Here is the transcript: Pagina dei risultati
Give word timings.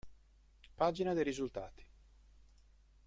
Pagina 0.77 1.13
dei 1.13 1.21
risultati 1.23 1.85